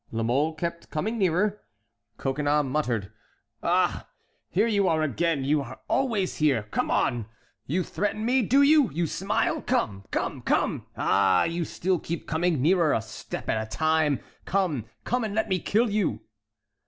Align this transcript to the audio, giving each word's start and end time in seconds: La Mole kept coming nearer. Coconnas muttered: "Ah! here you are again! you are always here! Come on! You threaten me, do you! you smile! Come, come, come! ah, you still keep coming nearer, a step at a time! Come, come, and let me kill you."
La 0.11 0.23
Mole 0.23 0.55
kept 0.55 0.89
coming 0.89 1.19
nearer. 1.19 1.61
Coconnas 2.17 2.65
muttered: 2.65 3.11
"Ah! 3.61 4.07
here 4.49 4.65
you 4.65 4.87
are 4.87 5.03
again! 5.03 5.43
you 5.45 5.61
are 5.61 5.79
always 5.87 6.37
here! 6.37 6.63
Come 6.71 6.89
on! 6.89 7.27
You 7.67 7.83
threaten 7.83 8.25
me, 8.25 8.41
do 8.41 8.63
you! 8.63 8.89
you 8.91 9.05
smile! 9.05 9.61
Come, 9.61 10.03
come, 10.09 10.41
come! 10.41 10.87
ah, 10.97 11.43
you 11.43 11.63
still 11.63 11.99
keep 11.99 12.25
coming 12.25 12.63
nearer, 12.63 12.93
a 12.93 12.99
step 13.03 13.47
at 13.47 13.61
a 13.61 13.69
time! 13.69 14.19
Come, 14.45 14.85
come, 15.03 15.23
and 15.23 15.35
let 15.35 15.47
me 15.47 15.59
kill 15.59 15.91
you." 15.91 16.21